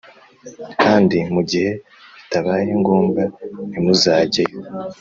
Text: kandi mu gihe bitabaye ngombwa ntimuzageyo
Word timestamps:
kandi 0.81 1.17
mu 1.33 1.41
gihe 1.49 1.71
bitabaye 2.17 2.71
ngombwa 2.81 3.23
ntimuzageyo 3.69 4.55